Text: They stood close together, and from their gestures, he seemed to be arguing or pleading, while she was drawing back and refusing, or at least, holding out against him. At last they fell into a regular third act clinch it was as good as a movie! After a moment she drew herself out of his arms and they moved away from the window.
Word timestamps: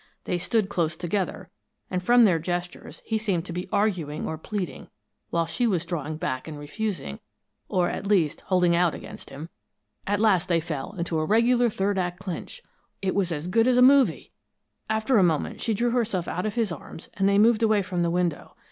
They 0.23 0.39
stood 0.39 0.67
close 0.67 0.97
together, 0.97 1.51
and 1.91 2.01
from 2.01 2.23
their 2.23 2.39
gestures, 2.39 3.03
he 3.05 3.19
seemed 3.19 3.45
to 3.45 3.53
be 3.53 3.69
arguing 3.71 4.27
or 4.27 4.35
pleading, 4.35 4.89
while 5.29 5.45
she 5.45 5.67
was 5.67 5.85
drawing 5.85 6.17
back 6.17 6.47
and 6.47 6.57
refusing, 6.57 7.19
or 7.69 7.87
at 7.87 8.07
least, 8.07 8.41
holding 8.47 8.75
out 8.75 8.95
against 8.95 9.29
him. 9.29 9.49
At 10.07 10.19
last 10.19 10.47
they 10.47 10.59
fell 10.59 10.93
into 10.97 11.19
a 11.19 11.25
regular 11.25 11.69
third 11.69 11.99
act 11.99 12.17
clinch 12.19 12.63
it 13.03 13.13
was 13.13 13.31
as 13.31 13.47
good 13.47 13.67
as 13.67 13.77
a 13.77 13.83
movie! 13.83 14.31
After 14.89 15.19
a 15.19 15.23
moment 15.23 15.61
she 15.61 15.75
drew 15.75 15.91
herself 15.91 16.27
out 16.27 16.47
of 16.47 16.55
his 16.55 16.71
arms 16.71 17.07
and 17.13 17.29
they 17.29 17.37
moved 17.37 17.61
away 17.61 17.83
from 17.83 18.01
the 18.01 18.09
window. 18.09 18.55